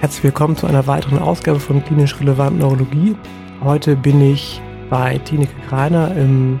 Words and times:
Herzlich 0.00 0.22
willkommen 0.22 0.54
zu 0.54 0.68
einer 0.68 0.86
weiteren 0.86 1.18
Ausgabe 1.18 1.58
von 1.58 1.84
Klinisch 1.84 2.20
Relevant 2.20 2.56
Neurologie. 2.56 3.16
Heute 3.64 3.96
bin 3.96 4.20
ich 4.20 4.62
bei 4.88 5.18
Tineke 5.18 5.52
Greiner 5.68 6.14
im 6.14 6.60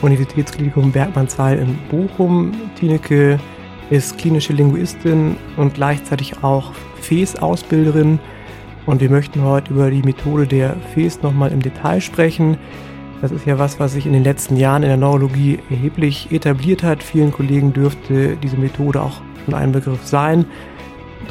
Universitätsklinikum 0.00 0.92
Bergmannsheil 0.92 1.58
in 1.58 1.76
Bochum. 1.90 2.52
Tineke 2.78 3.40
ist 3.90 4.16
klinische 4.18 4.52
Linguistin 4.52 5.36
und 5.56 5.74
gleichzeitig 5.74 6.44
auch 6.44 6.72
FES-Ausbilderin. 7.00 8.20
Und 8.86 9.00
wir 9.00 9.10
möchten 9.10 9.42
heute 9.42 9.72
über 9.72 9.90
die 9.90 10.02
Methode 10.02 10.46
der 10.46 10.76
FES 10.94 11.22
nochmal 11.22 11.50
im 11.50 11.60
Detail 11.60 12.00
sprechen. 12.00 12.58
Das 13.22 13.32
ist 13.32 13.44
ja 13.44 13.58
was, 13.58 13.80
was 13.80 13.94
sich 13.94 14.06
in 14.06 14.12
den 14.12 14.22
letzten 14.22 14.56
Jahren 14.56 14.84
in 14.84 14.88
der 14.90 14.98
Neurologie 14.98 15.58
erheblich 15.68 16.30
etabliert 16.30 16.84
hat. 16.84 17.02
Vielen 17.02 17.32
Kollegen 17.32 17.72
dürfte 17.72 18.36
diese 18.36 18.56
Methode 18.56 19.02
auch 19.02 19.20
schon 19.44 19.54
ein 19.54 19.72
Begriff 19.72 20.06
sein. 20.06 20.46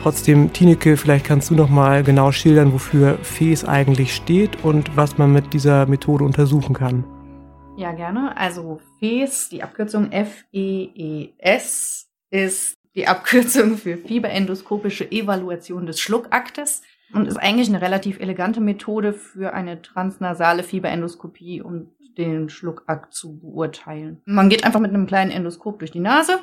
Trotzdem, 0.06 0.54
Tineke, 0.54 0.98
vielleicht 0.98 1.26
kannst 1.26 1.50
du 1.50 1.56
noch 1.56 1.68
mal 1.68 2.04
genau 2.04 2.32
schildern, 2.32 2.74
wofür 2.74 3.18
FES 3.24 3.66
eigentlich 3.66 4.14
steht 4.14 4.64
und 4.64 4.96
was 4.96 5.18
man 5.18 5.34
mit 5.34 5.52
dieser 5.52 5.88
Methode 5.88 6.24
untersuchen 6.24 6.76
kann. 6.76 7.04
Ja, 7.76 7.92
gerne. 7.92 8.38
Also 8.38 8.80
FES, 9.00 9.50
die 9.50 9.64
Abkürzung 9.64 10.12
F-E-E-S, 10.12 12.08
ist 12.30 12.78
die 12.94 13.08
Abkürzung 13.08 13.78
für 13.78 13.98
fieberendoskopische 13.98 15.12
Evaluation 15.12 15.88
des 15.88 16.00
Schluckaktes 16.00 16.84
und 17.12 17.28
ist 17.28 17.38
eigentlich 17.38 17.70
eine 17.70 17.82
relativ 17.82 18.20
elegante 18.20 18.62
Methode 18.62 19.12
für 19.12 19.56
eine 19.56 19.82
transnasale 19.82 20.62
Fieberendoskopie, 20.62 21.64
um 21.64 21.88
den 22.16 22.50
Schluckakt 22.50 23.16
zu 23.16 23.40
beurteilen. 23.40 24.22
Man 24.26 24.50
geht 24.50 24.66
einfach 24.66 24.80
mit 24.80 24.94
einem 24.94 25.08
kleinen 25.08 25.32
Endoskop 25.32 25.80
durch 25.80 25.90
die 25.90 26.00
Nase 26.00 26.42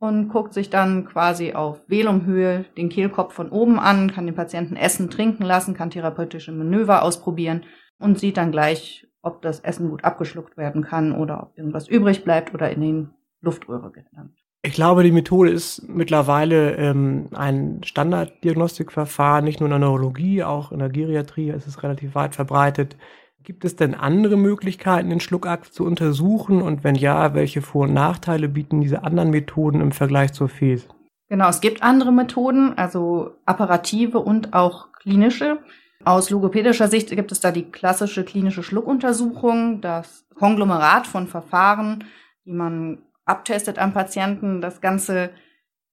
und 0.00 0.28
guckt 0.30 0.54
sich 0.54 0.70
dann 0.70 1.04
quasi 1.04 1.52
auf 1.52 1.82
Velumhöhe 1.86 2.64
den 2.76 2.88
Kehlkopf 2.88 3.34
von 3.34 3.50
oben 3.50 3.78
an, 3.78 4.10
kann 4.10 4.26
den 4.26 4.34
Patienten 4.34 4.74
essen, 4.74 5.10
trinken 5.10 5.44
lassen, 5.44 5.74
kann 5.74 5.90
therapeutische 5.90 6.52
Manöver 6.52 7.02
ausprobieren 7.02 7.64
und 7.98 8.18
sieht 8.18 8.38
dann 8.38 8.50
gleich, 8.50 9.06
ob 9.22 9.42
das 9.42 9.60
Essen 9.60 9.90
gut 9.90 10.02
abgeschluckt 10.02 10.56
werden 10.56 10.82
kann 10.82 11.12
oder 11.12 11.42
ob 11.42 11.56
irgendwas 11.56 11.86
übrig 11.86 12.24
bleibt 12.24 12.54
oder 12.54 12.70
in 12.70 12.80
den 12.80 13.10
Luftröhre 13.42 13.92
gelangt. 13.92 14.32
Ich 14.62 14.72
glaube, 14.72 15.02
die 15.02 15.12
Methode 15.12 15.50
ist 15.50 15.86
mittlerweile 15.88 16.76
ähm, 16.76 17.28
ein 17.34 17.82
Standarddiagnostikverfahren, 17.82 19.44
nicht 19.44 19.60
nur 19.60 19.68
in 19.68 19.72
der 19.72 19.78
Neurologie, 19.78 20.42
auch 20.42 20.72
in 20.72 20.78
der 20.78 20.90
Geriatrie 20.90 21.50
ist 21.50 21.66
es 21.66 21.82
relativ 21.82 22.14
weit 22.14 22.34
verbreitet. 22.34 22.96
Gibt 23.42 23.64
es 23.64 23.74
denn 23.74 23.94
andere 23.94 24.36
Möglichkeiten, 24.36 25.08
den 25.08 25.20
Schluckakt 25.20 25.72
zu 25.72 25.84
untersuchen? 25.84 26.60
Und 26.60 26.84
wenn 26.84 26.94
ja, 26.94 27.34
welche 27.34 27.62
Vor- 27.62 27.84
und 27.84 27.94
Nachteile 27.94 28.48
bieten 28.48 28.80
diese 28.80 29.02
anderen 29.02 29.30
Methoden 29.30 29.80
im 29.80 29.92
Vergleich 29.92 30.32
zur 30.32 30.48
FES? 30.48 30.86
Genau, 31.28 31.48
es 31.48 31.60
gibt 31.60 31.82
andere 31.82 32.12
Methoden, 32.12 32.76
also 32.76 33.36
apparative 33.46 34.18
und 34.18 34.52
auch 34.52 34.92
klinische. 34.92 35.58
Aus 36.04 36.30
logopädischer 36.30 36.88
Sicht 36.88 37.10
gibt 37.10 37.30
es 37.30 37.40
da 37.40 37.50
die 37.50 37.70
klassische 37.70 38.24
klinische 38.24 38.62
Schluckuntersuchung, 38.62 39.80
das 39.80 40.26
Konglomerat 40.34 41.06
von 41.06 41.26
Verfahren, 41.26 42.04
die 42.44 42.52
man 42.52 42.98
abtestet 43.26 43.78
am 43.78 43.92
Patienten. 43.92 44.60
Das 44.60 44.80
Ganze 44.80 45.30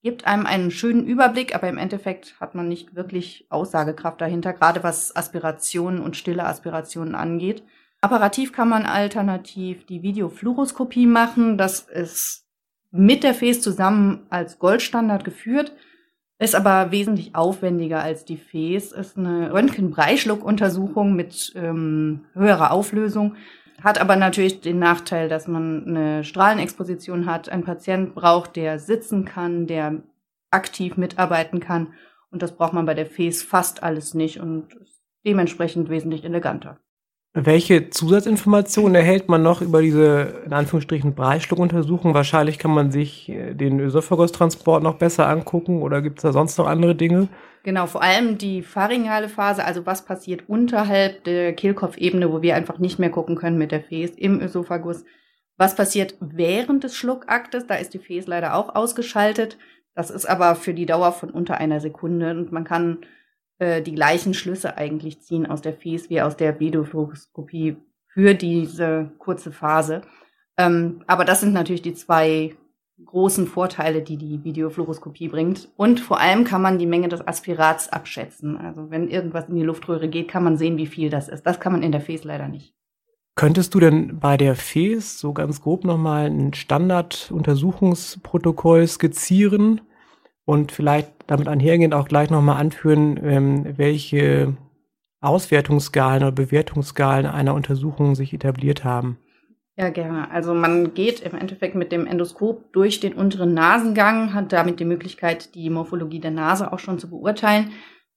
gibt 0.07 0.25
einem 0.25 0.45
einen 0.45 0.71
schönen 0.71 1.05
Überblick, 1.05 1.53
aber 1.53 1.67
im 1.67 1.77
Endeffekt 1.77 2.39
hat 2.39 2.55
man 2.55 2.69
nicht 2.69 2.95
wirklich 2.95 3.45
Aussagekraft 3.49 4.21
dahinter, 4.21 4.53
gerade 4.53 4.81
was 4.81 5.13
Aspirationen 5.13 5.99
und 5.99 6.15
stille 6.15 6.45
Aspirationen 6.45 7.13
angeht. 7.13 7.61
Apparativ 7.99 8.53
kann 8.53 8.69
man 8.69 8.85
alternativ 8.85 9.85
die 9.85 10.03
Videofluoroskopie 10.03 11.07
machen. 11.07 11.57
Das 11.57 11.81
ist 11.81 12.45
mit 12.89 13.25
der 13.25 13.33
FES 13.33 13.59
zusammen 13.59 14.25
als 14.29 14.59
Goldstandard 14.59 15.25
geführt, 15.25 15.73
ist 16.39 16.55
aber 16.55 16.93
wesentlich 16.93 17.35
aufwendiger 17.35 18.01
als 18.01 18.23
die 18.23 18.37
FES, 18.37 18.93
ist 18.93 19.17
eine 19.17 19.51
Röntgenbreischluckuntersuchung 19.51 21.17
mit 21.17 21.51
ähm, 21.57 22.21
höherer 22.33 22.71
Auflösung 22.71 23.35
hat 23.83 23.99
aber 23.99 24.15
natürlich 24.15 24.61
den 24.61 24.79
Nachteil, 24.79 25.29
dass 25.29 25.47
man 25.47 25.85
eine 25.85 26.23
Strahlenexposition 26.23 27.25
hat. 27.25 27.49
Ein 27.49 27.63
Patient 27.63 28.15
braucht, 28.15 28.55
der 28.55 28.79
sitzen 28.79 29.25
kann, 29.25 29.67
der 29.67 30.01
aktiv 30.51 30.97
mitarbeiten 30.97 31.59
kann. 31.59 31.93
Und 32.31 32.41
das 32.41 32.55
braucht 32.55 32.73
man 32.73 32.85
bei 32.85 32.93
der 32.93 33.05
FES 33.05 33.43
fast 33.43 33.83
alles 33.83 34.13
nicht 34.13 34.39
und 34.39 34.67
dementsprechend 35.25 35.89
wesentlich 35.89 36.23
eleganter. 36.23 36.79
Welche 37.39 37.91
Zusatzinformationen 37.91 38.95
erhält 38.95 39.29
man 39.29 39.43
noch 39.43 39.61
über 39.61 39.83
diese, 39.83 40.41
in 40.47 40.53
Anführungsstrichen, 40.53 41.13
Breitschluckuntersuchung? 41.13 42.15
Wahrscheinlich 42.15 42.57
kann 42.57 42.71
man 42.71 42.89
sich 42.89 43.29
äh, 43.29 43.53
den 43.53 43.79
Ösophagustransport 43.79 44.81
noch 44.81 44.95
besser 44.95 45.27
angucken 45.27 45.83
oder 45.83 46.01
gibt 46.01 46.17
es 46.17 46.23
da 46.23 46.33
sonst 46.33 46.57
noch 46.57 46.65
andere 46.65 46.95
Dinge? 46.95 47.27
Genau, 47.61 47.85
vor 47.85 48.01
allem 48.01 48.39
die 48.39 48.63
pharyngeale 48.63 49.29
Phase, 49.29 49.63
also 49.63 49.85
was 49.85 50.03
passiert 50.03 50.49
unterhalb 50.49 51.25
der 51.25 51.53
Kehlkopfebene, 51.53 52.31
wo 52.33 52.41
wir 52.41 52.55
einfach 52.55 52.79
nicht 52.79 52.97
mehr 52.97 53.11
gucken 53.11 53.35
können 53.35 53.59
mit 53.59 53.71
der 53.71 53.81
Fes 53.83 54.11
im 54.17 54.41
Ösophagus. 54.41 55.05
Was 55.57 55.75
passiert 55.75 56.15
während 56.19 56.83
des 56.85 56.95
Schluckaktes? 56.95 57.67
Da 57.67 57.75
ist 57.75 57.93
die 57.93 57.99
Fes 57.99 58.25
leider 58.25 58.55
auch 58.55 58.73
ausgeschaltet. 58.73 59.59
Das 59.93 60.09
ist 60.09 60.25
aber 60.25 60.55
für 60.55 60.73
die 60.73 60.87
Dauer 60.87 61.11
von 61.11 61.29
unter 61.29 61.59
einer 61.59 61.81
Sekunde 61.81 62.31
und 62.31 62.51
man 62.51 62.63
kann 62.63 62.97
äh, 63.59 63.81
die 63.81 63.95
gleichen 63.95 64.33
Schlüsse 64.33 64.77
eigentlich 64.77 65.21
ziehen 65.21 65.45
aus 65.45 65.61
der 65.61 65.73
Fes 65.73 66.09
wie 66.09 66.21
aus 66.21 66.37
der 66.37 66.59
Videofluoroskopie 66.59 67.77
für 68.07 68.33
diese 68.33 69.11
kurze 69.17 69.51
Phase. 69.51 70.01
Ähm, 70.57 71.03
aber 71.07 71.25
das 71.25 71.41
sind 71.41 71.51
natürlich 71.53 71.81
die 71.81 71.93
zwei 71.93 72.55
großen 73.03 73.47
Vorteile, 73.47 74.01
die 74.01 74.17
die 74.17 74.43
Videofluoroskopie 74.43 75.29
bringt. 75.29 75.69
Und 75.77 75.99
vor 75.99 76.19
allem 76.19 76.43
kann 76.43 76.63
man 76.63 76.79
die 76.79 76.87
Menge 76.87 77.09
des 77.09 77.27
Aspirats 77.27 77.89
abschätzen. 77.89 78.57
Also 78.57 78.89
wenn 78.89 79.07
irgendwas 79.07 79.49
in 79.49 79.55
die 79.55 79.61
Luftröhre 79.63 80.07
geht, 80.07 80.27
kann 80.27 80.43
man 80.43 80.57
sehen, 80.57 80.77
wie 80.77 80.87
viel 80.87 81.11
das 81.11 81.29
ist. 81.29 81.43
Das 81.43 81.59
kann 81.59 81.73
man 81.73 81.83
in 81.83 81.91
der 81.91 82.01
FES 82.01 82.23
leider 82.23 82.47
nicht. 82.47 82.73
Könntest 83.35 83.75
du 83.75 83.79
denn 83.79 84.17
bei 84.19 84.35
der 84.35 84.55
FES 84.55 85.19
so 85.19 85.31
ganz 85.31 85.61
grob 85.61 85.83
nochmal 85.83 86.25
ein 86.25 86.55
Standarduntersuchungsprotokoll 86.55 88.87
skizzieren 88.87 89.81
und 90.47 90.71
vielleicht 90.71 91.11
damit 91.27 91.49
einhergehend 91.49 91.93
auch 91.93 92.07
gleich 92.07 92.29
nochmal 92.29 92.55
anführen, 92.61 93.19
ähm, 93.21 93.77
welche 93.77 94.55
Auswertungsskalen 95.19 96.23
oder 96.23 96.31
Bewertungsskalen 96.31 97.25
einer 97.25 97.53
Untersuchung 97.53 98.15
sich 98.15 98.33
etabliert 98.33 98.85
haben? 98.85 99.17
Ja, 99.75 99.89
gerne. 99.89 100.31
Also 100.31 100.53
man 100.53 100.93
geht 100.93 101.19
im 101.19 101.37
Endeffekt 101.37 101.75
mit 101.75 101.91
dem 101.91 102.07
Endoskop 102.07 102.71
durch 102.71 103.01
den 103.01 103.13
unteren 103.13 103.53
Nasengang, 103.53 104.33
hat 104.33 104.53
damit 104.53 104.79
die 104.79 104.85
Möglichkeit, 104.85 105.53
die 105.53 105.69
Morphologie 105.69 106.21
der 106.21 106.31
Nase 106.31 106.71
auch 106.71 106.79
schon 106.79 106.97
zu 106.97 107.09
beurteilen, 107.09 107.71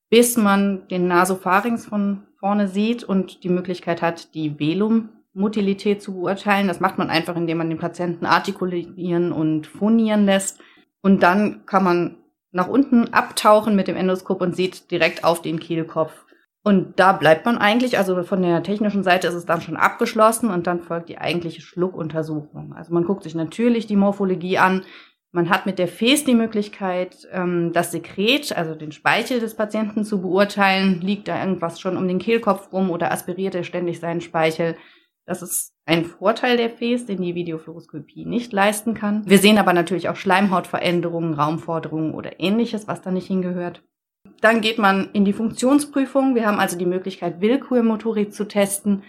bis 0.08 0.36
man 0.36 0.86
den 0.86 1.08
Nasopharynx 1.08 1.86
von 1.86 2.28
vorne 2.38 2.68
sieht 2.68 3.02
und 3.02 3.42
die 3.42 3.48
Möglichkeit 3.48 4.02
hat, 4.02 4.34
die 4.34 4.60
Velummotilität 4.60 6.00
zu 6.00 6.14
beurteilen. 6.14 6.68
Das 6.68 6.78
macht 6.78 6.96
man 6.96 7.10
einfach, 7.10 7.34
indem 7.34 7.58
man 7.58 7.70
den 7.70 7.78
Patienten 7.78 8.24
artikulieren 8.24 9.32
und 9.32 9.66
phonieren 9.66 10.26
lässt. 10.26 10.60
Und 11.02 11.24
dann 11.24 11.66
kann 11.66 11.82
man 11.82 12.19
nach 12.52 12.68
unten 12.68 13.12
abtauchen 13.12 13.76
mit 13.76 13.88
dem 13.88 13.96
Endoskop 13.96 14.40
und 14.40 14.56
sieht 14.56 14.90
direkt 14.90 15.24
auf 15.24 15.42
den 15.42 15.60
Kehlkopf 15.60 16.24
und 16.62 17.00
da 17.00 17.12
bleibt 17.12 17.46
man 17.46 17.56
eigentlich, 17.56 17.96
also 17.96 18.22
von 18.22 18.42
der 18.42 18.62
technischen 18.62 19.02
Seite 19.02 19.28
ist 19.28 19.34
es 19.34 19.46
dann 19.46 19.62
schon 19.62 19.76
abgeschlossen 19.76 20.50
und 20.50 20.66
dann 20.66 20.80
folgt 20.80 21.08
die 21.08 21.18
eigentliche 21.18 21.62
Schluckuntersuchung. 21.62 22.74
Also 22.74 22.92
man 22.92 23.04
guckt 23.04 23.22
sich 23.22 23.34
natürlich 23.34 23.86
die 23.86 23.96
Morphologie 23.96 24.58
an. 24.58 24.82
Man 25.32 25.48
hat 25.48 25.64
mit 25.64 25.78
der 25.78 25.88
Fes 25.88 26.24
die 26.24 26.34
Möglichkeit, 26.34 27.26
ähm, 27.32 27.72
das 27.72 27.92
Sekret, 27.92 28.54
also 28.54 28.74
den 28.74 28.92
Speichel 28.92 29.40
des 29.40 29.54
Patienten 29.54 30.04
zu 30.04 30.20
beurteilen. 30.20 31.00
Liegt 31.00 31.28
da 31.28 31.40
irgendwas 31.40 31.80
schon 31.80 31.96
um 31.96 32.06
den 32.06 32.18
Kehlkopf 32.18 32.72
rum 32.72 32.90
oder 32.90 33.10
aspiriert 33.10 33.54
er 33.54 33.64
ständig 33.64 34.00
seinen 34.00 34.20
Speichel? 34.20 34.76
Das 35.26 35.42
ist 35.42 35.72
ein 35.86 36.04
Vorteil 36.04 36.56
der 36.56 36.70
Fes, 36.70 37.06
den 37.06 37.22
die 37.22 37.34
Videofluoroskopie 37.34 38.24
nicht 38.24 38.52
leisten 38.52 38.94
kann. 38.94 39.22
Wir 39.26 39.38
sehen 39.38 39.58
aber 39.58 39.72
natürlich 39.72 40.08
auch 40.08 40.16
Schleimhautveränderungen, 40.16 41.34
Raumforderungen 41.34 42.14
oder 42.14 42.40
ähnliches, 42.40 42.88
was 42.88 43.02
da 43.02 43.10
nicht 43.10 43.26
hingehört. 43.26 43.82
Dann 44.40 44.60
geht 44.60 44.78
man 44.78 45.10
in 45.12 45.24
die 45.24 45.32
Funktionsprüfung. 45.32 46.34
Wir 46.34 46.46
haben 46.46 46.58
also 46.58 46.76
die 46.78 46.86
Möglichkeit, 46.86 47.40
Willkürmotorik 47.40 48.32
zu 48.32 48.48
testen, 48.48 49.02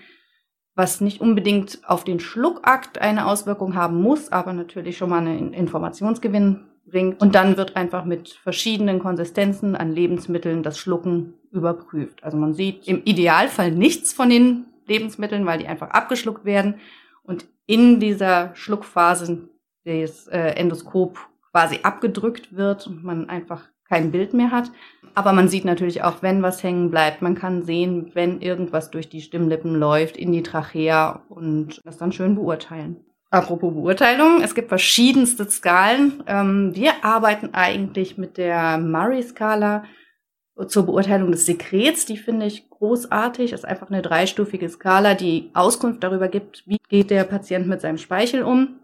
was 0.75 1.01
nicht 1.01 1.21
unbedingt 1.21 1.79
auf 1.85 2.03
den 2.03 2.19
Schluckakt 2.19 2.99
eine 2.99 3.27
Auswirkung 3.27 3.75
haben 3.75 4.01
muss, 4.01 4.31
aber 4.31 4.53
natürlich 4.53 4.97
schon 4.97 5.09
mal 5.09 5.19
einen 5.19 5.53
Informationsgewinn 5.53 6.65
bringt. 6.85 7.21
Und 7.21 7.35
dann 7.35 7.57
wird 7.57 7.75
einfach 7.75 8.05
mit 8.05 8.29
verschiedenen 8.29 8.99
Konsistenzen 8.99 9.75
an 9.75 9.91
Lebensmitteln 9.91 10.63
das 10.63 10.77
Schlucken 10.77 11.33
überprüft. 11.51 12.23
Also 12.23 12.37
man 12.37 12.53
sieht 12.53 12.87
im 12.87 13.03
Idealfall 13.03 13.71
nichts 13.71 14.13
von 14.13 14.29
den 14.29 14.65
Lebensmitteln, 14.91 15.45
weil 15.45 15.59
die 15.59 15.67
einfach 15.67 15.89
abgeschluckt 15.89 16.45
werden. 16.45 16.75
Und 17.23 17.47
in 17.65 17.99
dieser 17.99 18.55
Schluckphase 18.55 19.49
das 19.85 20.27
äh, 20.27 20.55
Endoskop 20.55 21.17
quasi 21.51 21.79
abgedrückt 21.83 22.55
wird 22.55 22.87
und 22.87 23.03
man 23.03 23.29
einfach 23.29 23.69
kein 23.87 24.11
Bild 24.11 24.33
mehr 24.33 24.51
hat. 24.51 24.71
Aber 25.15 25.33
man 25.33 25.49
sieht 25.49 25.65
natürlich 25.65 26.03
auch, 26.03 26.21
wenn 26.21 26.41
was 26.41 26.63
hängen 26.63 26.89
bleibt. 26.89 27.21
Man 27.21 27.35
kann 27.35 27.63
sehen, 27.63 28.11
wenn 28.13 28.39
irgendwas 28.39 28.89
durch 28.91 29.09
die 29.09 29.21
Stimmlippen 29.21 29.75
läuft, 29.75 30.15
in 30.15 30.31
die 30.31 30.43
Trachea 30.43 31.23
und 31.27 31.81
das 31.83 31.97
dann 31.97 32.13
schön 32.13 32.35
beurteilen. 32.35 33.03
Apropos 33.29 33.73
Beurteilung, 33.73 34.41
es 34.41 34.55
gibt 34.55 34.69
verschiedenste 34.69 35.49
Skalen. 35.49 36.23
Ähm, 36.27 36.75
wir 36.75 37.03
arbeiten 37.03 37.53
eigentlich 37.53 38.17
mit 38.17 38.37
der 38.37 38.77
Murray-Skala. 38.77 39.83
Zur 40.67 40.85
Beurteilung 40.85 41.31
des 41.31 41.45
Sekrets, 41.45 42.05
die 42.05 42.17
finde 42.17 42.45
ich 42.45 42.69
großartig. 42.69 43.51
Das 43.51 43.61
ist 43.61 43.65
einfach 43.65 43.89
eine 43.89 44.01
dreistufige 44.01 44.69
Skala, 44.69 45.15
die 45.15 45.49
Auskunft 45.53 46.03
darüber 46.03 46.27
gibt, 46.27 46.63
wie 46.67 46.77
geht 46.89 47.09
der 47.09 47.23
Patient 47.23 47.67
mit 47.67 47.81
seinem 47.81 47.97
Speichel 47.97 48.43
um. 48.43 48.79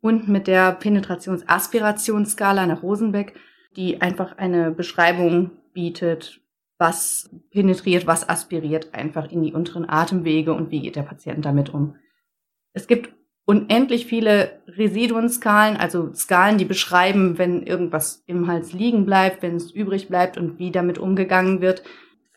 Und 0.00 0.28
mit 0.28 0.46
der 0.46 0.72
Penetrationsaspirationsskala 0.72 2.66
nach 2.66 2.84
Rosenbeck, 2.84 3.34
die 3.74 4.00
einfach 4.00 4.38
eine 4.38 4.70
Beschreibung 4.70 5.50
bietet, 5.72 6.40
was 6.78 7.28
penetriert, 7.50 8.06
was 8.06 8.28
aspiriert 8.28 8.94
einfach 8.94 9.30
in 9.32 9.42
die 9.42 9.52
unteren 9.52 9.88
Atemwege 9.88 10.54
und 10.54 10.70
wie 10.70 10.80
geht 10.80 10.94
der 10.94 11.02
Patient 11.02 11.44
damit 11.44 11.74
um. 11.74 11.96
Es 12.72 12.86
gibt 12.86 13.12
unendlich 13.48 14.04
viele 14.04 14.60
Residuenskalen, 14.66 15.78
also 15.78 16.12
Skalen, 16.12 16.58
die 16.58 16.66
beschreiben, 16.66 17.38
wenn 17.38 17.62
irgendwas 17.62 18.22
im 18.26 18.46
Hals 18.46 18.74
liegen 18.74 19.06
bleibt, 19.06 19.40
wenn 19.40 19.56
es 19.56 19.70
übrig 19.70 20.08
bleibt 20.08 20.36
und 20.36 20.58
wie 20.58 20.70
damit 20.70 20.98
umgegangen 20.98 21.62
wird. 21.62 21.82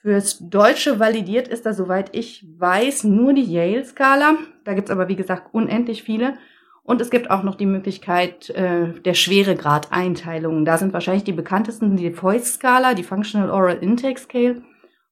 Fürs 0.02 0.40
Deutsche 0.40 1.02
validiert 1.02 1.50
ist 1.50 1.66
da, 1.66 1.74
soweit 1.74 2.16
ich 2.16 2.48
weiß, 2.58 3.04
nur 3.04 3.34
die 3.34 3.44
Yale-Skala. 3.44 4.38
Da 4.64 4.74
gibt's 4.74 4.90
aber, 4.90 5.10
wie 5.10 5.18
gesagt, 5.18 5.54
unendlich 5.54 6.04
viele. 6.04 6.36
Und 6.84 7.02
es 7.02 7.10
gibt 7.10 7.30
auch 7.30 7.44
noch 7.44 7.56
die 7.56 7.66
Möglichkeit 7.66 8.50
äh, 8.52 8.94
der 9.02 9.14
Schweregrad-Einteilung. 9.14 10.64
Da 10.64 10.78
sind 10.78 10.94
wahrscheinlich 10.94 11.26
die 11.26 11.34
bekanntesten 11.34 11.98
die 11.98 12.14
Voice-Skala, 12.14 12.94
die 12.94 13.04
Functional 13.04 13.50
Oral 13.50 13.80
Intake 13.82 14.18
Scale 14.18 14.62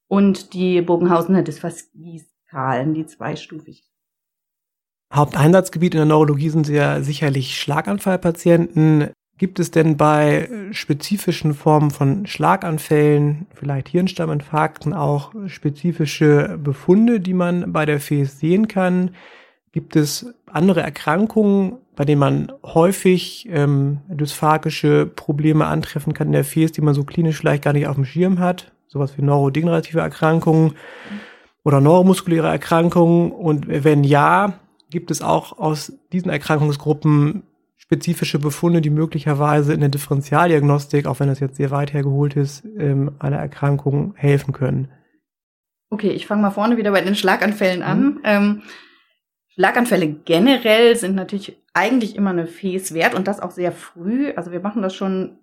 und 0.08 0.54
die 0.54 0.82
Bogenhausener 0.82 1.44
Dysphagie-Skalen, 1.44 2.94
die 2.94 3.06
zweistufig. 3.06 3.89
Haupteinsatzgebiet 5.14 5.96
in 5.96 6.00
der 6.00 6.06
Neurologie 6.06 6.50
sind 6.50 6.68
ja 6.68 7.02
sicherlich 7.02 7.60
Schlaganfallpatienten. 7.60 9.10
Gibt 9.38 9.60
es 9.60 9.72
denn 9.72 9.98
bei 9.98 10.50
spezifischen 10.72 11.54
Formen 11.54 11.92
von 11.92 12.28
Schlaganfällen, 12.28 13.48
vielleicht 13.54 13.88
Hirnstamminfarkten, 13.88 14.94
auch 14.94 15.34
spezifische 15.48 16.60
Befunde, 16.62 17.22
die 17.22 17.34
man 17.34 17.72
bei 17.72 17.86
der 17.86 18.00
FES 18.00 18.40
sehen 18.40 18.68
kann? 18.68 19.12
Gibt 19.72 19.96
es 19.96 20.34
andere 20.46 20.82
Erkrankungen, 20.82 21.78
bei 21.96 22.04
denen 22.06 22.20
man 22.20 22.52
häufig 22.64 23.48
ähm, 23.52 24.00
dysphagische 24.10 25.06
Probleme 25.06 25.66
antreffen 25.66 26.14
kann 26.14 26.28
in 26.28 26.34
der 26.34 26.44
FES, 26.44 26.72
die 26.72 26.82
man 26.82 26.94
so 26.94 27.04
klinisch 27.04 27.38
vielleicht 27.38 27.64
gar 27.64 27.74
nicht 27.74 27.88
auf 27.88 27.96
dem 27.96 28.06
Schirm 28.06 28.40
hat? 28.40 28.72
Sowas 28.88 29.18
wie 29.18 29.22
neurodegenerative 29.22 30.00
Erkrankungen 30.00 30.74
oder 31.64 31.82
neuromuskuläre 31.82 32.48
Erkrankungen? 32.48 33.32
Und 33.32 33.68
wenn 33.68 34.04
ja, 34.04 34.60
gibt 34.90 35.12
es 35.12 35.22
auch 35.22 35.58
aus 35.58 35.94
diesen 36.12 36.30
Erkrankungsgruppen 36.30 37.44
spezifische 37.78 38.40
Befunde, 38.40 38.82
die 38.82 38.90
möglicherweise 38.90 39.74
in 39.74 39.80
der 39.80 39.90
Differentialdiagnostik, 39.90 41.08
auch 41.08 41.20
wenn 41.20 41.28
das 41.28 41.40
jetzt 41.40 41.56
sehr 41.56 41.72
weit 41.72 41.94
hergeholt 41.94 42.36
ist, 42.36 42.64
ähm, 42.78 43.16
einer 43.20 43.38
Erkrankung 43.38 44.14
helfen 44.16 44.54
können? 44.54 44.90
Okay, 45.90 46.12
ich 46.12 46.28
fange 46.28 46.42
mal 46.42 46.52
vorne 46.52 46.78
wieder 46.78 46.92
bei 46.92 47.02
den 47.02 47.16
Schlaganfällen 47.16 47.82
an. 47.82 48.02
Mhm. 48.02 48.20
Ähm, 48.24 48.62
Schlaganfälle 49.54 50.08
generell 50.08 50.96
sind 50.96 51.16
natürlich 51.16 51.58
eigentlich 51.74 52.16
immer 52.16 52.30
eine 52.30 52.48
Fes 52.48 52.94
wert 52.94 53.16
und 53.16 53.28
das 53.28 53.40
auch 53.40 53.52
sehr 53.52 53.72
früh. 53.72 54.32
Also 54.36 54.52
wir 54.52 54.60
machen 54.60 54.82
das 54.82 54.94
schon 54.94 55.40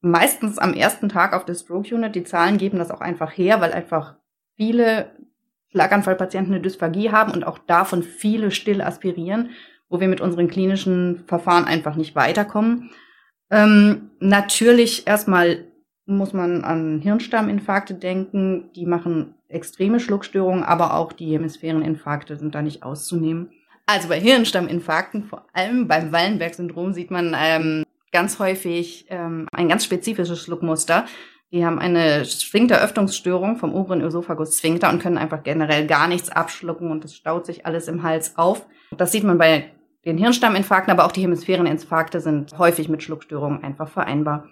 meistens 0.00 0.58
am 0.58 0.74
ersten 0.74 1.08
Tag 1.08 1.32
auf 1.32 1.44
der 1.44 1.54
Stroke 1.54 1.92
Unit. 1.94 2.14
Die 2.14 2.24
Zahlen 2.24 2.58
geben 2.58 2.78
das 2.78 2.90
auch 2.90 3.00
einfach 3.00 3.36
her, 3.36 3.60
weil 3.60 3.72
einfach 3.72 4.14
viele 4.56 5.10
Schlaganfallpatienten 5.70 6.54
eine 6.54 6.62
Dysphagie 6.62 7.10
haben 7.10 7.32
und 7.32 7.46
auch 7.46 7.58
davon 7.58 8.02
viele 8.02 8.50
still 8.50 8.80
aspirieren, 8.80 9.50
wo 9.88 10.00
wir 10.00 10.08
mit 10.08 10.20
unseren 10.20 10.48
klinischen 10.48 11.24
Verfahren 11.26 11.64
einfach 11.64 11.96
nicht 11.96 12.14
weiterkommen. 12.14 12.90
Ähm, 13.50 14.10
natürlich 14.20 15.06
erstmal 15.06 15.64
muss 16.06 16.32
man 16.32 16.64
an 16.64 17.00
Hirnstamminfarkte 17.00 17.94
denken. 17.94 18.70
Die 18.74 18.86
machen 18.86 19.34
extreme 19.48 20.00
Schluckstörungen, 20.00 20.64
aber 20.64 20.94
auch 20.94 21.12
die 21.12 21.32
Hemisphäreninfarkte 21.32 22.36
sind 22.36 22.54
da 22.54 22.62
nicht 22.62 22.82
auszunehmen. 22.82 23.50
Also 23.86 24.08
bei 24.08 24.20
Hirnstamminfarkten, 24.20 25.24
vor 25.24 25.46
allem 25.52 25.88
beim 25.88 26.12
Wallenberg-Syndrom, 26.12 26.92
sieht 26.92 27.10
man 27.10 27.34
ähm, 27.38 27.84
ganz 28.12 28.38
häufig 28.38 29.06
ähm, 29.08 29.46
ein 29.52 29.68
ganz 29.68 29.84
spezifisches 29.84 30.42
Schluckmuster. 30.42 31.06
Die 31.50 31.64
haben 31.64 31.78
eine 31.78 32.24
Sphinkteröffnungsstörung 32.26 33.56
vom 33.56 33.74
oberen 33.74 34.02
Ösophagus-Sphinkter 34.02 34.90
und 34.90 35.00
können 35.00 35.16
einfach 35.16 35.42
generell 35.42 35.86
gar 35.86 36.06
nichts 36.06 36.28
abschlucken 36.28 36.90
und 36.90 37.04
es 37.04 37.14
staut 37.14 37.46
sich 37.46 37.64
alles 37.64 37.88
im 37.88 38.02
Hals 38.02 38.36
auf. 38.36 38.66
Das 38.96 39.12
sieht 39.12 39.24
man 39.24 39.38
bei 39.38 39.70
den 40.04 40.18
Hirnstamminfarkten, 40.18 40.92
aber 40.92 41.06
auch 41.06 41.12
die 41.12 41.22
Hemisphäreninfarkte 41.22 42.20
sind 42.20 42.58
häufig 42.58 42.88
mit 42.88 43.02
Schluckstörungen 43.02 43.64
einfach 43.64 43.88
vereinbar. 43.88 44.48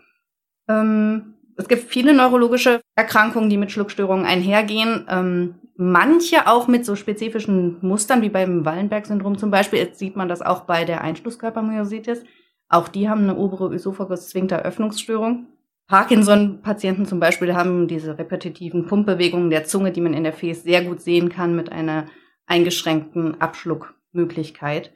Ähm, 0.69 1.35
es 1.57 1.69
gibt 1.69 1.91
viele 1.91 2.15
neurologische 2.15 2.81
Erkrankungen, 2.97 3.51
die 3.51 3.57
mit 3.57 3.73
Schluckstörungen 3.73 4.27
einhergehen. 4.27 5.07
Ähm, 5.09 5.55
manche 5.77 6.47
auch 6.47 6.69
mit 6.69 6.85
so 6.85 6.97
spezifischen 6.97 7.77
Mustern, 7.81 8.23
wie 8.23 8.29
beim 8.29 8.65
Wallenberg-Syndrom 8.65 9.39
zum 9.39 9.51
Beispiel. 9.51 9.79
Jetzt 9.79 9.99
sieht 9.99 10.17
man 10.17 10.29
das 10.29 10.43
auch 10.43 10.63
bei 10.63 10.85
der 10.85 11.03
Einschlusskörpermyositis. 11.03 12.25
Auch 12.69 12.89
die 12.89 13.09
haben 13.09 13.23
eine 13.23 13.37
obere 13.37 13.73
Ösophagus-Sphinkter-Öffnungsstörung. 13.73 15.47
Parkinson-Patienten 15.89 17.07
zum 17.07 17.21
Beispiel 17.21 17.55
haben 17.55 17.87
diese 17.87 18.19
repetitiven 18.19 18.87
Pumpbewegungen 18.87 19.51
der 19.51 19.65
Zunge, 19.65 19.93
die 19.93 20.01
man 20.01 20.15
in 20.15 20.25
der 20.25 20.33
Fes 20.33 20.63
sehr 20.65 20.83
gut 20.83 21.01
sehen 21.01 21.29
kann, 21.29 21.55
mit 21.55 21.71
einer 21.71 22.07
eingeschränkten 22.47 23.41
Abschluckmöglichkeit. 23.41 24.93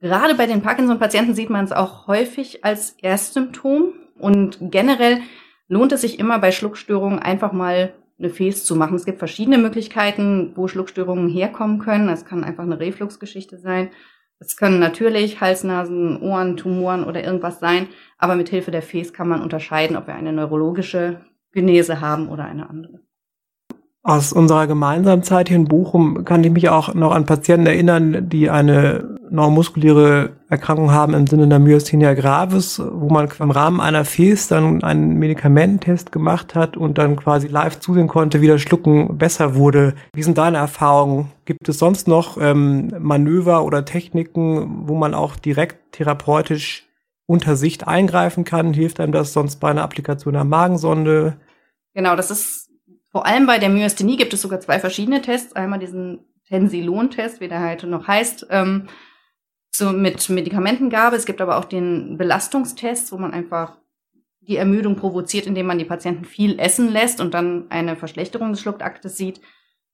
Gerade 0.00 0.34
bei 0.34 0.46
den 0.46 0.62
Parkinson-Patienten 0.62 1.34
sieht 1.34 1.50
man 1.50 1.64
es 1.64 1.72
auch 1.72 2.08
häufig 2.08 2.64
als 2.64 2.96
Erstsymptom. 3.00 3.94
Und 4.18 4.58
generell 4.60 5.20
lohnt 5.68 5.92
es 5.92 6.02
sich 6.02 6.18
immer 6.18 6.38
bei 6.38 6.52
Schluckstörungen 6.52 7.20
einfach 7.20 7.52
mal 7.52 7.94
eine 8.18 8.30
Fes 8.30 8.64
zu 8.64 8.76
machen. 8.76 8.96
Es 8.96 9.04
gibt 9.04 9.18
verschiedene 9.18 9.58
Möglichkeiten, 9.58 10.52
wo 10.56 10.68
Schluckstörungen 10.68 11.28
herkommen 11.28 11.78
können. 11.78 12.08
Es 12.08 12.24
kann 12.24 12.44
einfach 12.44 12.64
eine 12.64 12.80
Refluxgeschichte 12.80 13.58
sein. 13.58 13.90
Es 14.38 14.56
können 14.56 14.78
natürlich 14.78 15.40
Halsnasen, 15.40 16.20
Ohren, 16.20 16.56
Tumoren 16.56 17.04
oder 17.04 17.24
irgendwas 17.24 17.60
sein, 17.60 17.88
aber 18.18 18.36
mit 18.36 18.48
Hilfe 18.48 18.70
der 18.70 18.82
Fes 18.82 19.12
kann 19.12 19.28
man 19.28 19.42
unterscheiden, 19.42 19.96
ob 19.96 20.06
wir 20.06 20.14
eine 20.14 20.32
neurologische 20.32 21.20
Genese 21.52 22.00
haben 22.00 22.28
oder 22.28 22.44
eine 22.44 22.68
andere. 22.68 23.00
Aus 24.02 24.34
unserer 24.34 24.66
gemeinsamen 24.66 25.22
Zeit 25.22 25.48
hier 25.48 25.56
in 25.56 25.64
Bochum 25.64 26.24
kann 26.26 26.44
ich 26.44 26.50
mich 26.50 26.68
auch 26.68 26.92
noch 26.92 27.12
an 27.12 27.24
Patienten 27.24 27.66
erinnern, 27.66 28.28
die 28.28 28.50
eine 28.50 29.18
neuromuskuläre 29.30 30.32
Erkrankung 30.54 30.92
haben 30.92 31.14
im 31.14 31.26
Sinne 31.26 31.48
der 31.48 31.58
Myasthenia 31.58 32.14
gravis, 32.14 32.80
wo 32.80 33.08
man 33.08 33.28
im 33.38 33.50
Rahmen 33.50 33.80
einer 33.80 34.04
FES 34.04 34.48
dann 34.48 34.82
einen 34.82 35.18
Medikamententest 35.18 36.12
gemacht 36.12 36.54
hat 36.54 36.76
und 36.76 36.98
dann 36.98 37.16
quasi 37.16 37.48
live 37.48 37.80
zusehen 37.80 38.08
konnte, 38.08 38.40
wie 38.40 38.46
das 38.46 38.62
Schlucken 38.62 39.18
besser 39.18 39.56
wurde. 39.56 39.94
Wie 40.12 40.22
sind 40.22 40.38
deine 40.38 40.58
Erfahrungen? 40.58 41.32
Gibt 41.44 41.68
es 41.68 41.78
sonst 41.78 42.08
noch 42.08 42.38
ähm, 42.40 42.92
Manöver 42.98 43.64
oder 43.64 43.84
Techniken, 43.84 44.88
wo 44.88 44.94
man 44.94 45.12
auch 45.12 45.36
direkt 45.36 45.92
therapeutisch 45.92 46.86
unter 47.26 47.56
Sicht 47.56 47.88
eingreifen 47.88 48.44
kann? 48.44 48.72
Hilft 48.72 49.00
einem 49.00 49.12
das 49.12 49.32
sonst 49.32 49.56
bei 49.56 49.70
einer 49.70 49.82
Applikation 49.82 50.34
der 50.34 50.44
Magensonde? 50.44 51.36
Genau, 51.94 52.14
das 52.16 52.30
ist 52.30 52.70
vor 53.10 53.26
allem 53.26 53.46
bei 53.46 53.58
der 53.58 53.68
Myasthenie 53.68 54.16
gibt 54.16 54.34
es 54.34 54.42
sogar 54.42 54.60
zwei 54.60 54.78
verschiedene 54.78 55.22
Tests. 55.22 55.54
Einmal 55.54 55.78
diesen 55.78 56.20
Tensilon-Test, 56.48 57.40
wie 57.40 57.48
der 57.48 57.68
heute 57.68 57.86
noch 57.86 58.06
heißt, 58.06 58.46
ähm, 58.50 58.88
so 59.76 59.92
mit 59.92 60.28
Medikamentengabe. 60.28 61.16
Es 61.16 61.26
gibt 61.26 61.40
aber 61.40 61.58
auch 61.58 61.64
den 61.64 62.16
Belastungstest, 62.16 63.10
wo 63.12 63.18
man 63.18 63.32
einfach 63.32 63.76
die 64.40 64.56
Ermüdung 64.56 64.96
provoziert, 64.96 65.46
indem 65.46 65.66
man 65.66 65.78
die 65.78 65.84
Patienten 65.84 66.24
viel 66.24 66.58
essen 66.58 66.90
lässt 66.90 67.20
und 67.20 67.34
dann 67.34 67.66
eine 67.70 67.96
Verschlechterung 67.96 68.52
des 68.52 68.60
Schluckaktes 68.60 69.16
sieht. 69.16 69.40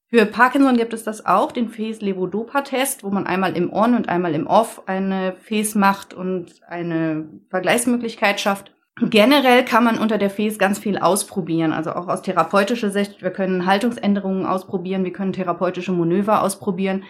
Für 0.08 0.26
Parkinson 0.26 0.76
gibt 0.76 0.92
es 0.92 1.04
das 1.04 1.24
auch, 1.24 1.52
den 1.52 1.68
Fes-Levodopa-Test, 1.68 3.04
wo 3.04 3.10
man 3.10 3.26
einmal 3.26 3.56
im 3.56 3.72
On 3.72 3.94
und 3.94 4.08
einmal 4.08 4.34
im 4.34 4.48
Off 4.48 4.82
eine 4.86 5.36
Fes 5.40 5.76
macht 5.76 6.12
und 6.12 6.60
eine 6.66 7.28
Vergleichsmöglichkeit 7.48 8.40
schafft. 8.40 8.72
Generell 9.00 9.64
kann 9.64 9.84
man 9.84 9.98
unter 9.98 10.18
der 10.18 10.28
FES 10.28 10.58
ganz 10.58 10.78
viel 10.78 10.98
ausprobieren, 10.98 11.72
also 11.72 11.92
auch 11.92 12.08
aus 12.08 12.22
therapeutischer 12.22 12.90
Sicht. 12.90 13.22
Wir 13.22 13.30
können 13.30 13.64
Haltungsänderungen 13.64 14.44
ausprobieren, 14.44 15.04
wir 15.04 15.12
können 15.12 15.32
therapeutische 15.32 15.92
Manöver 15.92 16.42
ausprobieren, 16.42 17.04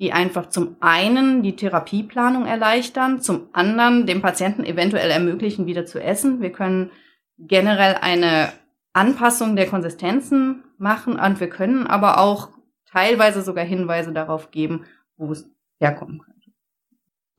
die 0.00 0.12
einfach 0.12 0.48
zum 0.48 0.76
einen 0.80 1.42
die 1.42 1.56
Therapieplanung 1.56 2.46
erleichtern, 2.46 3.20
zum 3.20 3.48
anderen 3.52 4.06
dem 4.06 4.22
Patienten 4.22 4.64
eventuell 4.64 5.10
ermöglichen, 5.10 5.66
wieder 5.66 5.86
zu 5.86 6.00
essen. 6.02 6.40
Wir 6.40 6.52
können 6.52 6.90
generell 7.38 7.96
eine 8.00 8.52
Anpassung 8.92 9.56
der 9.56 9.66
Konsistenzen 9.66 10.64
machen 10.78 11.18
und 11.18 11.40
wir 11.40 11.48
können 11.48 11.86
aber 11.86 12.18
auch 12.18 12.50
teilweise 12.90 13.42
sogar 13.42 13.64
Hinweise 13.64 14.12
darauf 14.12 14.50
geben, 14.50 14.84
wo 15.16 15.32
es 15.32 15.50
herkommen 15.80 16.20
kann. 16.20 16.34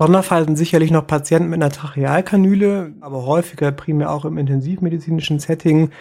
Sonderfall 0.01 0.46
sind 0.46 0.56
sicherlich 0.56 0.92
noch 0.92 1.06
Patienten 1.06 1.50
mit 1.50 1.62
einer 1.62 1.74
Trachealkanüle, 1.74 2.94
aber 3.01 3.25
häufiger 3.25 3.74
primär 3.74 4.10
auch 4.10 4.24
im 4.24 4.38
intensivmedizinischen 4.38 5.39
Setting. 5.39 5.92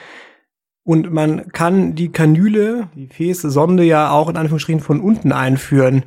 Und 0.84 1.12
man 1.12 1.48
kann 1.48 1.96
die 1.96 2.12
Kanüle, 2.12 2.88
die 2.94 3.08
Fäße-Sonde 3.08 3.82
ja 3.82 4.12
auch 4.12 4.28
in 4.28 4.36
Anführungsstrichen 4.36 4.80
von 4.80 5.00
unten 5.00 5.32
einführen 5.32 6.04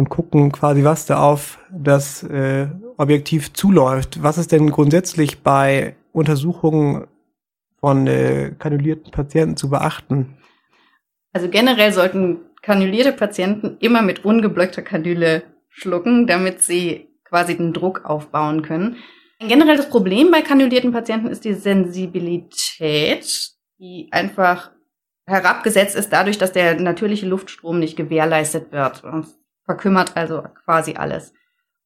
und 0.00 0.08
gucken 0.08 0.50
quasi, 0.50 0.82
was 0.82 1.04
da 1.04 1.20
auf 1.20 1.58
das 1.70 2.22
äh, 2.22 2.68
Objektiv 2.96 3.52
zuläuft. 3.52 4.22
Was 4.22 4.38
ist 4.38 4.50
denn 4.50 4.70
grundsätzlich 4.70 5.42
bei 5.42 5.94
Untersuchungen 6.12 7.06
von 7.80 8.06
äh, 8.06 8.52
kanulierten 8.58 9.12
Patienten 9.12 9.58
zu 9.58 9.68
beachten? 9.68 10.38
Also 11.34 11.50
generell 11.50 11.92
sollten 11.92 12.38
kanulierte 12.62 13.12
Patienten 13.12 13.76
immer 13.80 14.00
mit 14.00 14.24
ungeblockter 14.24 14.80
Kanüle 14.80 15.42
schlucken, 15.68 16.26
damit 16.26 16.62
sie 16.62 17.08
quasi 17.24 17.58
den 17.58 17.74
Druck 17.74 18.06
aufbauen 18.06 18.62
können. 18.62 18.96
Ein 19.38 19.48
generelles 19.48 19.90
Problem 19.90 20.30
bei 20.30 20.40
kanulierten 20.40 20.92
Patienten 20.92 21.28
ist 21.28 21.44
die 21.44 21.52
Sensibilität, 21.54 23.50
die 23.78 24.08
einfach 24.12 24.70
herabgesetzt 25.26 25.94
ist 25.94 26.10
dadurch, 26.10 26.38
dass 26.38 26.52
der 26.52 26.80
natürliche 26.80 27.26
Luftstrom 27.26 27.78
nicht 27.78 27.96
gewährleistet 27.96 28.72
wird. 28.72 29.04
Es 29.04 29.39
verkümmert 29.70 30.16
also 30.16 30.42
quasi 30.64 30.94
alles. 30.96 31.32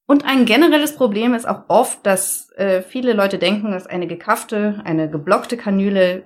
Und 0.06 0.24
ein 0.24 0.46
generelles 0.46 0.96
Problem 0.96 1.34
ist 1.34 1.46
auch 1.46 1.64
oft, 1.68 2.06
dass 2.06 2.50
äh, 2.56 2.80
viele 2.80 3.12
Leute 3.12 3.38
denken, 3.38 3.72
dass 3.72 3.86
eine 3.86 4.06
gekaffte, 4.06 4.80
eine 4.84 5.10
geblockte 5.10 5.58
Kanüle 5.58 6.24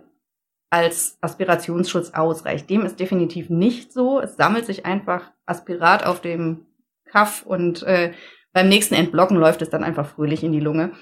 als 0.71 1.19
Aspirationsschutz 1.21 2.11
ausreicht. 2.11 2.71
Dem 2.71 2.85
ist 2.85 3.01
definitiv 3.01 3.51
nicht 3.51 3.93
so. 3.93 4.21
Es 4.21 4.37
sammelt 4.37 4.67
sich 4.67 4.87
einfach 4.87 5.33
Aspirat 5.47 6.07
auf 6.07 6.21
dem 6.21 6.67
Kaff 7.11 7.45
und 7.45 7.83
äh, 7.83 8.13
beim 8.53 8.69
nächsten 8.69 8.95
Entblocken 8.95 9.37
läuft 9.37 9.61
es 9.61 9.71
dann 9.71 9.83
einfach 9.83 10.07
fröhlich 10.07 10.45
in 10.45 10.53
die 10.53 10.61
Lunge. 10.61 10.93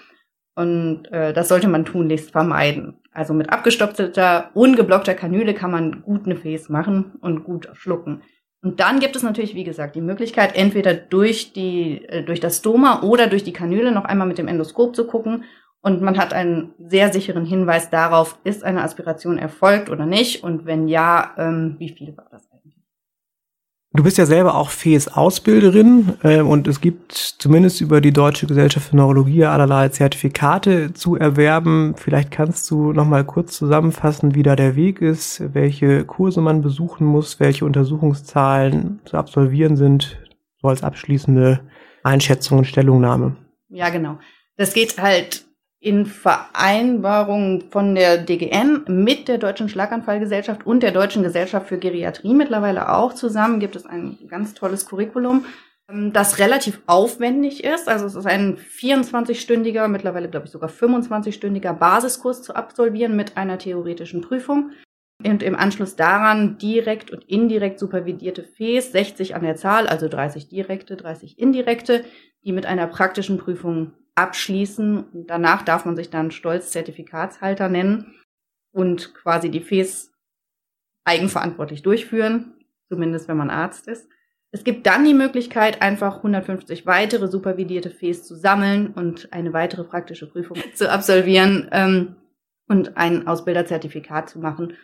Und 0.55 1.13
äh, 1.13 1.35
das 1.35 1.49
sollte 1.49 1.69
man 1.69 1.85
tunlichst 1.85 2.31
vermeiden. 2.31 2.99
Also 3.13 3.35
mit 3.35 3.51
abgestopfter, 3.51 4.51
ungeblockter 4.55 5.15
Kanüle 5.15 5.53
kann 5.53 5.71
man 5.71 6.01
gut 6.01 6.25
eine 6.25 6.37
Fäß 6.37 6.71
machen 6.71 7.13
und 7.21 7.45
gut 7.45 7.69
schlucken. 7.75 8.23
Und 8.67 8.81
dann 8.81 8.99
gibt 8.99 9.15
es 9.15 9.23
natürlich, 9.23 9.55
wie 9.55 9.63
gesagt, 9.63 9.95
die 9.95 10.01
Möglichkeit, 10.01 10.57
entweder 10.57 10.93
durch 10.93 11.53
die, 11.53 12.05
äh, 12.09 12.25
durch 12.25 12.41
das 12.41 12.59
Stoma 12.59 13.03
oder 13.03 13.29
durch 13.29 13.45
die 13.45 13.53
Kanüle 13.53 13.93
noch 13.93 14.05
einmal 14.05 14.27
mit 14.27 14.39
dem 14.39 14.49
Endoskop 14.49 14.97
zu 14.97 15.07
gucken. 15.07 15.45
Und 15.83 16.03
man 16.03 16.19
hat 16.19 16.35
einen 16.35 16.75
sehr 16.81 17.13
sicheren 17.13 17.45
Hinweis 17.45 17.91
darauf, 17.91 18.41
ist 18.43 18.65
eine 18.65 18.83
Aspiration 18.83 19.39
erfolgt 19.39 19.89
oder 19.89 20.05
nicht? 20.05 20.43
Und 20.43 20.67
wenn 20.67 20.89
ja, 20.89 21.33
ähm, 21.39 21.77
wie 21.79 21.91
viel 21.91 22.17
war 22.17 22.27
das? 22.33 22.49
Du 23.97 24.03
bist 24.03 24.19
ja 24.19 24.27
selber 24.27 24.57
auch 24.57 24.69
FES-Ausbilderin 24.69 26.19
äh, 26.23 26.41
und 26.43 26.69
es 26.69 26.83
gibt 26.83 27.13
zumindest 27.13 27.81
über 27.81 28.03
die 28.03 28.13
Deutsche 28.13 28.47
Gesellschaft 28.47 28.91
für 28.91 28.97
Neurologie 28.97 29.47
allerlei 29.47 29.89
Zertifikate 29.89 30.93
zu 30.93 31.17
erwerben. 31.17 31.95
Vielleicht 31.97 32.31
kannst 32.31 32.71
du 32.71 32.93
noch 32.93 33.07
mal 33.07 33.25
kurz 33.25 33.57
zusammenfassen, 33.57 34.35
wie 34.35 34.43
da 34.43 34.55
der 34.55 34.77
Weg 34.77 35.01
ist, 35.01 35.43
welche 35.55 36.05
Kurse 36.05 36.43
man 36.43 36.61
besuchen 36.61 37.07
muss, 37.07 37.41
welche 37.41 37.65
Untersuchungszahlen 37.65 39.01
zu 39.07 39.17
absolvieren 39.17 39.77
sind, 39.77 40.19
so 40.61 40.69
als 40.69 40.83
abschließende 40.83 41.61
Einschätzung 42.03 42.59
und 42.59 42.67
Stellungnahme. 42.67 43.37
Ja, 43.71 43.89
genau. 43.89 44.19
Das 44.59 44.75
geht 44.75 45.01
halt 45.01 45.46
in 45.81 46.07
Vereinbarung 46.07 47.65
von 47.71 47.95
der 47.95 48.19
DGN 48.19 48.85
mit 48.89 49.29
der 49.29 49.39
Deutschen 49.39 49.69
Schlaganfallgesellschaft 49.69 50.67
und 50.67 50.83
der 50.83 50.91
Deutschen 50.91 51.23
Gesellschaft 51.23 51.69
für 51.69 51.79
Geriatrie 51.79 52.35
mittlerweile 52.35 52.93
auch 52.93 53.13
zusammen 53.13 53.61
gibt 53.61 53.77
es 53.77 53.87
ein 53.87 54.19
ganz 54.29 54.55
tolles 54.55 54.87
Curriculum, 54.87 55.45
ähm, 55.91 56.13
das 56.13 56.39
relativ 56.39 56.81
aufwendig 56.87 57.63
ist. 57.63 57.89
Also 57.89 58.07
es 58.07 58.15
ist 58.15 58.27
ein 58.27 58.57
24-stündiger, 58.57 59.89
mittlerweile 59.89 60.31
glaube 60.31 60.47
ich 60.47 60.53
sogar 60.53 60.71
25-stündiger 60.71 61.73
Basiskurs 61.75 62.43
zu 62.43 62.55
absolvieren 62.55 63.15
mit 63.15 63.37
einer 63.37 63.59
theoretischen 63.59 64.23
Prüfung. 64.23 64.71
Und 65.25 65.43
im 65.43 65.57
Anschluss 65.57 65.97
daran 65.97 66.59
direkt 66.59 67.11
und 67.11 67.25
indirekt 67.25 67.79
supervidierte 67.79 68.45
Fäs, 68.45 68.93
60 68.93 69.35
an 69.35 69.43
der 69.43 69.57
Zahl, 69.57 69.87
also 69.87 70.09
30 70.09 70.49
direkte, 70.49 70.95
30 70.97 71.39
indirekte, 71.39 72.05
die 72.45 72.53
mit 72.53 72.67
einer 72.67 72.87
praktischen 72.87 73.39
Prüfung 73.39 73.93
abschließen. 74.17 75.05
Danach 75.13 75.63
darf 75.63 75.85
man 75.85 75.95
sich 75.95 76.11
dann 76.11 76.33
stolz 76.33 76.73
Zertifikatshalter 76.73 77.69
nennen 77.69 78.15
und 78.73 79.15
quasi 79.15 79.51
die 79.51 79.61
FES 79.61 80.13
eigenverantwortlich 81.05 81.83
durchführen, 81.83 82.55
zumindest 82.89 83.29
wenn 83.29 83.37
man 83.37 83.51
Arzt 83.51 83.87
ist. 83.87 84.09
Es 84.51 84.65
gibt 84.65 84.87
dann 84.87 85.05
die 85.05 85.15
Möglichkeit, 85.15 85.83
einfach 85.83 86.17
150 86.17 86.87
weitere 86.87 87.29
supervidierte 87.29 87.91
FES 87.91 88.25
zu 88.25 88.35
sammeln 88.35 88.89
und 88.89 89.33
eine 89.33 89.53
weitere 89.53 89.85
praktische 89.85 90.29
Prüfung 90.29 90.57
zu 90.75 90.91
absolvieren 90.91 91.69
ähm, 91.73 92.17
und 92.67 92.97
ein 92.97 93.27
Ausbilderzertifikat 93.27 94.31
zu 94.31 94.39
machen 94.39 94.75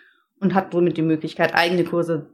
und 0.40 0.54
hat 0.54 0.72
somit 0.72 0.96
die 0.96 1.02
Möglichkeit, 1.02 1.54
eigene 1.54 1.84
Kurse 1.84 2.26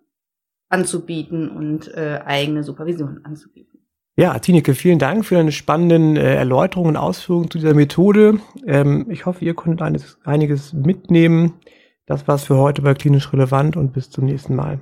anzubieten 0.68 1.48
und 1.48 1.88
äh, 1.94 2.20
eigene 2.24 2.64
Supervision 2.64 3.24
anzubieten. 3.24 3.77
Ja, 4.18 4.36
Tineke, 4.36 4.74
vielen 4.74 4.98
Dank 4.98 5.24
für 5.24 5.36
deine 5.36 5.52
spannenden 5.52 6.16
äh, 6.16 6.34
Erläuterungen 6.34 6.90
und 6.90 6.96
Ausführungen 6.96 7.52
zu 7.52 7.58
dieser 7.58 7.72
Methode. 7.72 8.40
Ähm, 8.66 9.06
ich 9.10 9.26
hoffe, 9.26 9.44
ihr 9.44 9.54
konntet 9.54 9.80
einiges, 9.80 10.18
einiges 10.24 10.72
mitnehmen. 10.72 11.52
Das 12.04 12.26
war's 12.26 12.42
für 12.42 12.56
heute 12.56 12.82
bei 12.82 12.94
Klinisch 12.94 13.32
Relevant 13.32 13.76
und 13.76 13.92
bis 13.92 14.10
zum 14.10 14.24
nächsten 14.24 14.56
Mal. 14.56 14.80